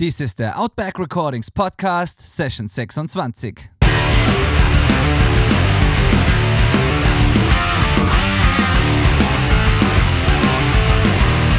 [0.00, 3.68] Dies ist der Outback Recordings Podcast, Session 26.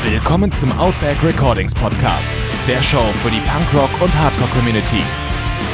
[0.03, 2.31] Willkommen zum Outback Recordings Podcast,
[2.65, 5.03] der Show für die Punkrock- und Hardcore-Community.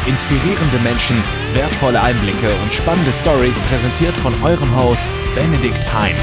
[0.08, 1.24] Inspirierende Menschen,
[1.54, 5.06] wertvolle Einblicke und spannende Stories präsentiert von eurem Host
[5.36, 6.16] Benedikt Hein.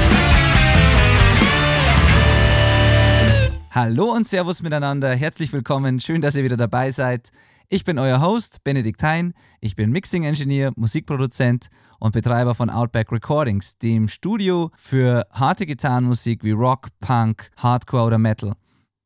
[3.75, 7.31] Hallo und Servus miteinander, herzlich willkommen, schön, dass ihr wieder dabei seid.
[7.69, 9.33] Ich bin euer Host, Benedikt Hein.
[9.61, 16.43] Ich bin Mixing Engineer, Musikproduzent und Betreiber von Outback Recordings, dem Studio für harte Gitarrenmusik
[16.43, 18.53] wie Rock, Punk, Hardcore oder Metal.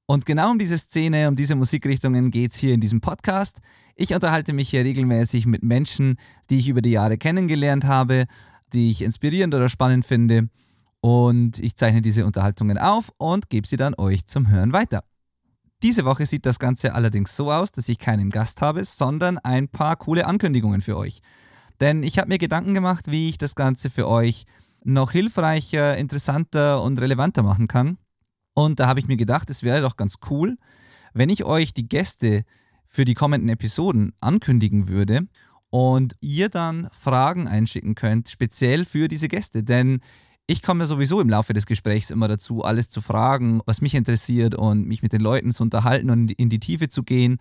[0.05, 3.59] Und genau um diese Szene, um diese Musikrichtungen geht es hier in diesem Podcast.
[3.95, 6.18] Ich unterhalte mich hier regelmäßig mit Menschen,
[6.49, 8.26] die ich über die Jahre kennengelernt habe,
[8.73, 10.49] die ich inspirierend oder spannend finde
[11.07, 15.05] und ich zeichne diese Unterhaltungen auf und gebe sie dann euch zum Hören weiter.
[15.81, 19.70] Diese Woche sieht das Ganze allerdings so aus, dass ich keinen Gast habe, sondern ein
[19.70, 21.21] paar coole Ankündigungen für euch.
[21.79, 24.43] Denn ich habe mir Gedanken gemacht, wie ich das Ganze für euch
[24.84, 27.98] noch hilfreicher, interessanter und relevanter machen kann.
[28.54, 30.57] Und da habe ich mir gedacht, es wäre doch ganz cool,
[31.13, 32.43] wenn ich euch die Gäste
[32.85, 35.26] für die kommenden Episoden ankündigen würde
[35.70, 39.63] und ihr dann Fragen einschicken könnt, speziell für diese Gäste.
[39.63, 40.01] Denn
[40.48, 44.55] ich komme sowieso im Laufe des Gesprächs immer dazu, alles zu fragen, was mich interessiert
[44.55, 47.37] und mich mit den Leuten zu unterhalten und in die Tiefe zu gehen.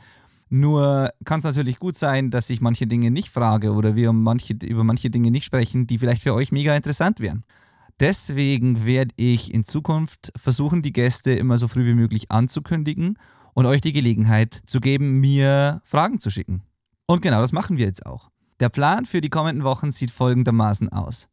[0.48, 4.54] Nur kann es natürlich gut sein, dass ich manche Dinge nicht frage oder wir manche,
[4.54, 7.44] über manche Dinge nicht sprechen, die vielleicht für euch mega interessant wären.
[8.00, 13.18] Deswegen werde ich in Zukunft versuchen, die Gäste immer so früh wie möglich anzukündigen
[13.54, 16.62] und euch die Gelegenheit zu geben, mir Fragen zu schicken.
[17.06, 18.30] Und genau das machen wir jetzt auch.
[18.58, 21.28] Der Plan für die kommenden Wochen sieht folgendermaßen aus.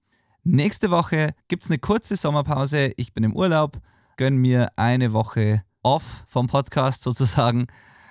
[0.46, 2.92] Nächste Woche gibt es eine kurze Sommerpause.
[2.98, 3.80] Ich bin im Urlaub,
[4.18, 7.68] gönne mir eine Woche off vom Podcast sozusagen.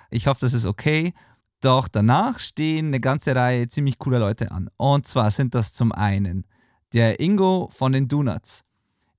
[0.09, 1.13] Ich hoffe, das ist okay.
[1.61, 4.67] Doch danach stehen eine ganze Reihe ziemlich cooler Leute an.
[4.77, 6.47] Und zwar sind das zum einen
[6.93, 8.63] der Ingo von den Donuts.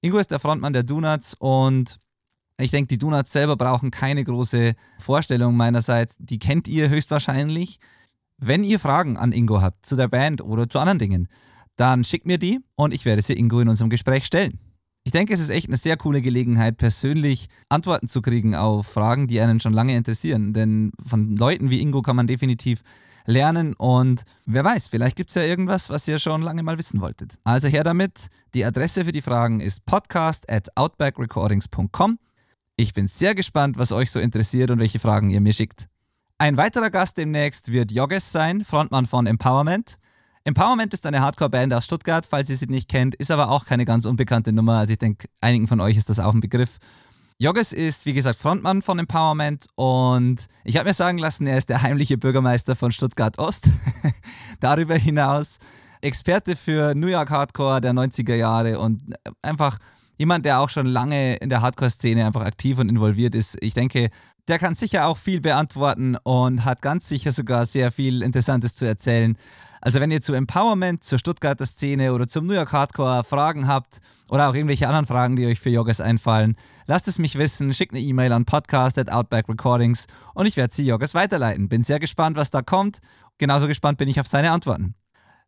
[0.00, 2.00] Ingo ist der Frontmann der Donuts und
[2.58, 6.16] ich denke, die Donuts selber brauchen keine große Vorstellung meinerseits.
[6.18, 7.78] Die kennt ihr höchstwahrscheinlich.
[8.38, 11.28] Wenn ihr Fragen an Ingo habt zu der Band oder zu anderen Dingen,
[11.76, 14.58] dann schickt mir die und ich werde sie Ingo in unserem Gespräch stellen.
[15.06, 19.26] Ich denke, es ist echt eine sehr coole Gelegenheit, persönlich Antworten zu kriegen auf Fragen,
[19.26, 20.54] die einen schon lange interessieren.
[20.54, 22.82] Denn von Leuten wie Ingo kann man definitiv
[23.26, 27.00] lernen und wer weiß, vielleicht gibt es ja irgendwas, was ihr schon lange mal wissen
[27.00, 27.38] wolltet.
[27.44, 28.28] Also her damit.
[28.54, 32.18] Die Adresse für die Fragen ist podcast at outbackrecordings.com.
[32.76, 35.88] Ich bin sehr gespannt, was euch so interessiert und welche Fragen ihr mir schickt.
[36.38, 39.98] Ein weiterer Gast demnächst wird Jogges sein, Frontmann von Empowerment.
[40.46, 43.86] Empowerment ist eine Hardcore-Band aus Stuttgart, falls ihr sie nicht kennt, ist aber auch keine
[43.86, 44.74] ganz unbekannte Nummer.
[44.74, 46.76] Also ich denke, einigen von euch ist das auch ein Begriff.
[47.38, 51.70] Jogges ist, wie gesagt, Frontmann von Empowerment und ich habe mir sagen lassen, er ist
[51.70, 53.70] der heimliche Bürgermeister von Stuttgart Ost.
[54.60, 55.58] Darüber hinaus
[56.02, 59.78] Experte für New York Hardcore der 90er Jahre und einfach
[60.16, 63.56] jemand, der auch schon lange in der Hardcore-Szene einfach aktiv und involviert ist.
[63.60, 64.10] Ich denke,
[64.48, 68.86] der kann sicher auch viel beantworten und hat ganz sicher sogar sehr viel Interessantes zu
[68.86, 69.36] erzählen.
[69.80, 73.98] Also wenn ihr zu Empowerment, zur Stuttgarter Szene oder zum New York Hardcore Fragen habt
[74.30, 77.92] oder auch irgendwelche anderen Fragen, die euch für Joggers einfallen, lasst es mich wissen, schickt
[77.92, 81.68] eine E-Mail an podcast at Outback Recordings und ich werde sie Joggers weiterleiten.
[81.68, 83.00] Bin sehr gespannt, was da kommt.
[83.36, 84.94] Genauso gespannt bin ich auf seine Antworten.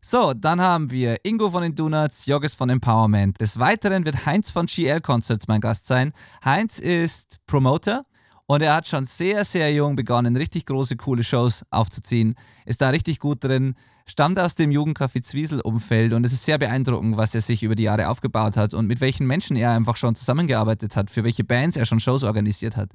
[0.09, 3.41] So, dann haben wir Ingo von den Donuts, Joggis von Empowerment.
[3.41, 6.12] Des Weiteren wird Heinz von GL Concerts mein Gast sein.
[6.44, 8.05] Heinz ist Promoter
[8.47, 12.37] und er hat schon sehr, sehr jung begonnen, richtig große, coole Shows aufzuziehen.
[12.66, 13.75] Ist da richtig gut drin
[14.09, 17.83] stammt aus dem Jugendcafé Zwiesel-Umfeld und es ist sehr beeindruckend, was er sich über die
[17.83, 21.77] Jahre aufgebaut hat und mit welchen Menschen er einfach schon zusammengearbeitet hat, für welche Bands
[21.77, 22.91] er schon Shows organisiert hat.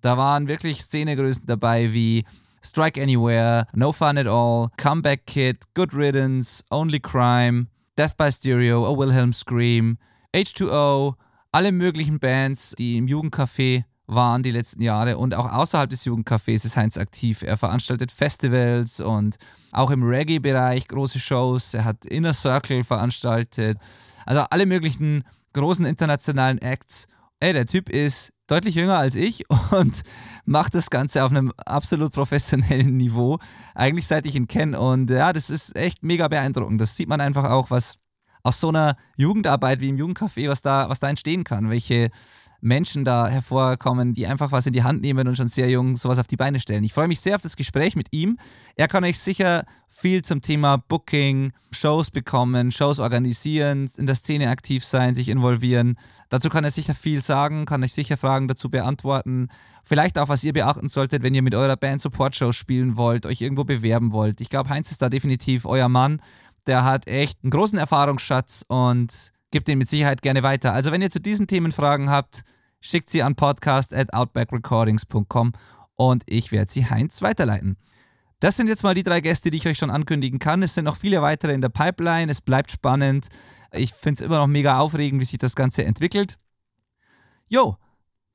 [0.00, 2.24] Da waren wirklich Szenegrößen dabei wie
[2.66, 8.84] Strike Anywhere, No Fun at All, Comeback Kid, Good Riddance, Only Crime, Death by Stereo,
[8.84, 9.98] A Wilhelm Scream,
[10.34, 11.14] H2O,
[11.52, 16.64] alle möglichen Bands, die im Jugendcafé waren die letzten Jahre und auch außerhalb des Jugendcafés
[16.64, 17.42] ist Heinz aktiv.
[17.42, 19.36] Er veranstaltet Festivals und
[19.72, 21.74] auch im Reggae-Bereich große Shows.
[21.74, 23.78] Er hat Inner Circle veranstaltet.
[24.24, 25.24] Also alle möglichen
[25.54, 27.08] großen internationalen Acts.
[27.38, 30.02] Ey, der Typ ist deutlich jünger als ich und
[30.46, 33.38] macht das Ganze auf einem absolut professionellen Niveau.
[33.74, 34.80] Eigentlich seit ich ihn kenne.
[34.80, 36.80] Und ja, das ist echt mega beeindruckend.
[36.80, 37.98] Das sieht man einfach auch, was
[38.42, 41.68] aus so einer Jugendarbeit wie im Jugendcafé, was da, was da entstehen kann.
[41.68, 42.10] Welche
[42.66, 46.18] Menschen da hervorkommen, die einfach was in die Hand nehmen und schon sehr jung sowas
[46.18, 46.84] auf die Beine stellen.
[46.84, 48.38] Ich freue mich sehr auf das Gespräch mit ihm.
[48.74, 54.50] Er kann euch sicher viel zum Thema Booking, Shows bekommen, Shows organisieren, in der Szene
[54.50, 55.96] aktiv sein, sich involvieren.
[56.28, 59.48] Dazu kann er sicher viel sagen, kann euch sicher Fragen dazu beantworten.
[59.84, 63.40] Vielleicht auch, was ihr beachten solltet, wenn ihr mit eurer Band Support-Shows spielen wollt, euch
[63.40, 64.40] irgendwo bewerben wollt.
[64.40, 66.20] Ich glaube, Heinz ist da definitiv euer Mann.
[66.66, 70.72] Der hat echt einen großen Erfahrungsschatz und gibt den mit Sicherheit gerne weiter.
[70.72, 72.42] Also wenn ihr zu diesen Themen Fragen habt,
[72.86, 75.52] schickt sie an podcast at outbackrecordings.com
[75.96, 77.76] und ich werde sie Heinz weiterleiten.
[78.40, 80.62] Das sind jetzt mal die drei Gäste, die ich euch schon ankündigen kann.
[80.62, 82.30] Es sind noch viele weitere in der Pipeline.
[82.30, 83.28] Es bleibt spannend.
[83.72, 86.38] Ich finde es immer noch mega aufregend, wie sich das Ganze entwickelt.
[87.48, 87.76] Jo,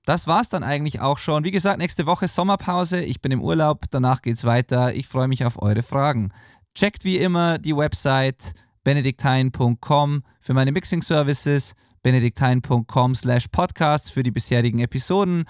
[0.05, 1.43] das war's dann eigentlich auch schon.
[1.43, 3.01] Wie gesagt, nächste Woche Sommerpause.
[3.01, 3.85] Ich bin im Urlaub.
[3.91, 4.95] Danach geht's weiter.
[4.95, 6.33] Ich freue mich auf eure Fragen.
[6.73, 8.53] Checkt wie immer die Website
[8.83, 15.45] benediktein.com für meine Mixing Services, benediktein.com slash podcasts für die bisherigen Episoden.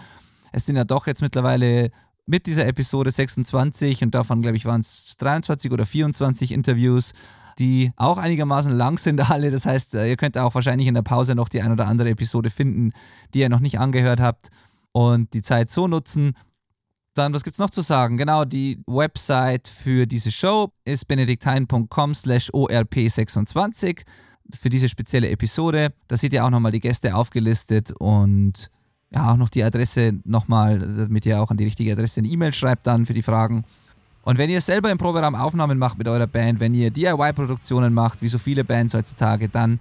[0.52, 1.92] Es sind ja doch jetzt mittlerweile
[2.26, 7.14] mit dieser Episode 26 und davon, glaube ich, waren es 23 oder 24 Interviews,
[7.60, 9.52] die auch einigermaßen lang sind alle.
[9.52, 12.10] Das heißt, äh, ihr könnt auch wahrscheinlich in der Pause noch die ein oder andere
[12.10, 12.92] Episode finden,
[13.34, 14.50] die ihr noch nicht angehört habt
[14.92, 16.34] und die Zeit so nutzen,
[17.14, 18.18] dann, was gibt es noch zu sagen?
[18.18, 24.04] Genau, die Website für diese Show ist benediktein.com slash orp26
[24.56, 25.90] für diese spezielle Episode.
[26.08, 28.70] Da seht ihr auch nochmal die Gäste aufgelistet und
[29.14, 32.54] ja, auch noch die Adresse nochmal, damit ihr auch an die richtige Adresse eine E-Mail
[32.54, 33.66] schreibt dann für die Fragen.
[34.24, 38.22] Und wenn ihr selber im Proberaum Aufnahmen macht mit eurer Band, wenn ihr DIY-Produktionen macht,
[38.22, 39.80] wie so viele Bands heutzutage, dann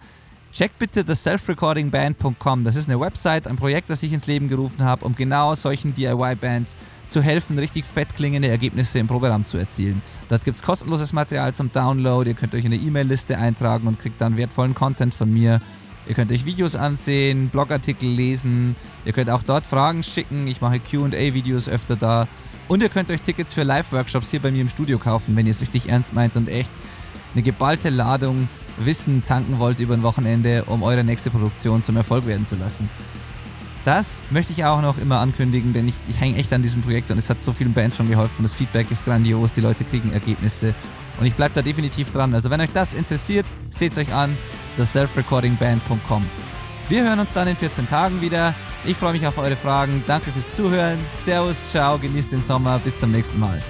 [0.52, 2.64] Checkt bitte theselfrecorడింgband.com.
[2.64, 5.94] Das ist eine Website, ein Projekt, das ich ins Leben gerufen habe, um genau solchen
[5.94, 6.76] DIY-Bands
[7.06, 10.02] zu helfen, richtig fett klingende Ergebnisse im Programm zu erzielen.
[10.28, 12.28] Dort gibt es kostenloses Material zum Download.
[12.28, 15.60] Ihr könnt euch in eine E-Mail-Liste eintragen und kriegt dann wertvollen Content von mir.
[16.08, 18.74] Ihr könnt euch Videos ansehen, Blogartikel lesen.
[19.04, 20.48] Ihr könnt auch dort Fragen schicken.
[20.48, 22.26] Ich mache QA-Videos öfter da.
[22.66, 25.52] Und ihr könnt euch Tickets für Live-Workshops hier bei mir im Studio kaufen, wenn ihr
[25.52, 26.70] es richtig ernst meint und echt
[27.34, 28.48] eine geballte Ladung
[28.78, 32.88] Wissen tanken wollt über ein Wochenende, um eure nächste Produktion zum Erfolg werden zu lassen.
[33.84, 37.10] Das möchte ich auch noch immer ankündigen, denn ich, ich hänge echt an diesem Projekt
[37.10, 38.42] und es hat so vielen Bands schon geholfen.
[38.42, 40.74] Das Feedback ist grandios, die Leute kriegen Ergebnisse
[41.18, 42.34] und ich bleibe da definitiv dran.
[42.34, 44.36] Also wenn euch das interessiert, seht es euch an,
[44.76, 46.26] theselfrecordingband.com.
[46.88, 48.54] Wir hören uns dann in 14 Tagen wieder.
[48.84, 50.02] Ich freue mich auf eure Fragen.
[50.06, 50.98] Danke fürs Zuhören.
[51.24, 52.78] Servus, ciao, genießt den Sommer.
[52.80, 53.60] Bis zum nächsten Mal.